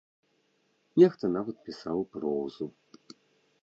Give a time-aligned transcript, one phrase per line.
[1.03, 2.65] Нехта нават пісаў прозу.